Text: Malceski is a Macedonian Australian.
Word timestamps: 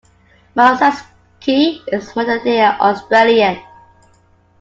Malceski 0.55 1.79
is 1.89 2.11
a 2.15 2.15
Macedonian 2.25 2.73
Australian. 2.81 3.59